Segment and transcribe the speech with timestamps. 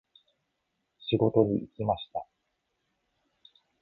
[0.97, 2.25] 仕事に行きました。